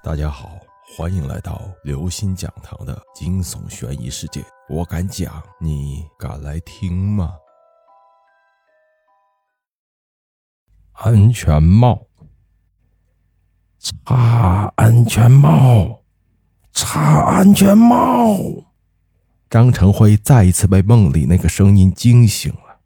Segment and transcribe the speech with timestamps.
[0.00, 0.60] 大家好，
[0.96, 4.44] 欢迎来到刘星讲堂的惊悚悬疑世界。
[4.68, 7.34] 我敢讲，你敢来听吗？
[10.92, 12.06] 安全帽，
[13.80, 16.04] 插安全帽，
[16.72, 18.38] 插安全帽。
[19.50, 22.78] 张成辉再一次被梦里那个声音惊醒了。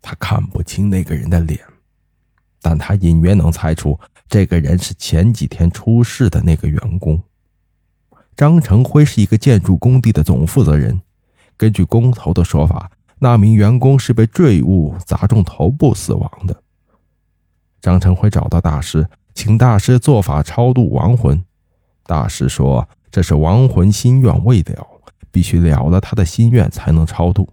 [0.00, 1.60] 他看不清那个人的脸，
[2.68, 3.96] 但他隐约能猜出。
[4.28, 7.22] 这个人是前几天出事的那个员工，
[8.34, 11.00] 张成辉是一个建筑工地的总负责人。
[11.56, 12.90] 根据工头的说法，
[13.20, 16.60] 那名员工是被坠物砸中头部死亡的。
[17.80, 21.40] 张成辉找到大师，请大师做法超度亡魂。
[22.02, 24.84] 大师说这是亡魂心愿未了，
[25.30, 27.48] 必须了了他的心愿才能超度。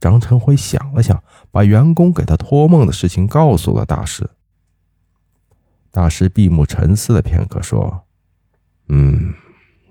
[0.00, 4.28] 张成辉想了想，把员工给他托梦的事情告诉了大师。
[5.90, 8.02] 大师闭目沉思了片刻，说
[8.88, 9.32] ：“嗯，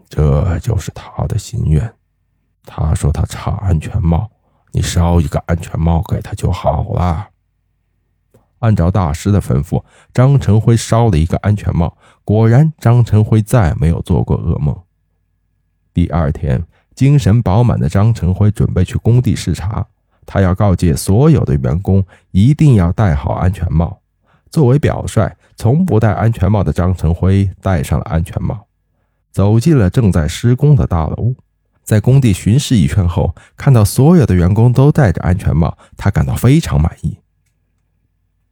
[0.10, 1.94] 这就是他的心愿。
[2.66, 4.30] 他说他差安全帽，
[4.72, 7.30] 你烧一个安全帽给他就好了。”
[8.60, 9.84] 按照大师的吩咐，
[10.14, 11.98] 张成辉烧了一个安全帽。
[12.24, 14.84] 果然，张成辉再没有做过噩梦。
[15.94, 19.86] 第二天，精神饱满的张成辉准备去工地视察，
[20.34, 24.00] 他要告诫所有的员工一定要戴好安全帽。
[24.50, 28.66] 作为表率，从不戴安全帽的张成辉戴上了安全帽，
[29.32, 31.36] 走进了正在施工的大楼。
[31.84, 37.20] 在工地巡视一圈后，看到所有的员工都戴着安全帽，他感到非常满意。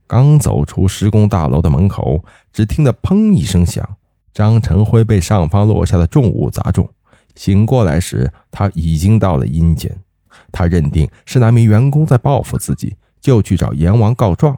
[0.06, 3.96] 刚走出施工大楼的门口，只听得“砰”一声响，
[4.32, 6.88] 张成辉被上方落下的重物砸中。
[7.34, 9.98] 醒过来时，他已经到了阴间。
[10.52, 14.58] 他认定是那名员工在报复自己，就去找阎王告状。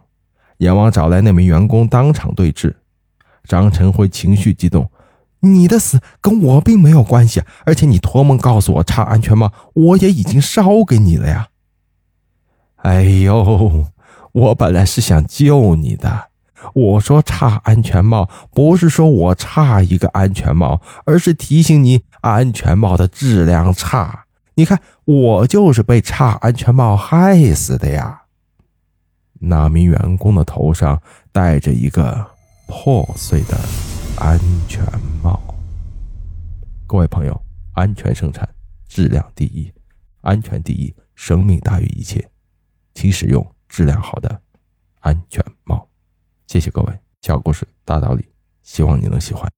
[0.58, 2.76] 阎王找来那名员工当场对质，
[3.46, 4.90] 张晨辉情绪激动
[5.42, 11.50] ：“你的死跟我并没有关系，而且你托梦告诉我插安全帽，我也已经烧给你了呀！”
[12.84, 13.88] 哎呦，
[14.32, 16.30] 我本来是想救你的。
[16.74, 24.23] 我说插安全帽，不是说我差一个安全帽，而是提醒你安全帽的质量差。
[24.56, 28.26] 你看，我就是被差安全帽害死的呀。
[29.40, 32.26] 那名员工的头上戴着一个
[32.68, 33.58] 破碎的
[34.18, 34.84] 安全
[35.24, 35.42] 帽。
[36.86, 37.42] 各位朋友，
[37.74, 38.48] 安全生产，
[38.88, 39.74] 质量第一，
[40.22, 42.30] 安全第一，生命大于一切，
[42.94, 44.40] 请使用质量好的
[45.00, 45.90] 安全帽。
[46.46, 48.30] 谢谢各位，小故事大道理，
[48.62, 49.52] 希望你能喜欢。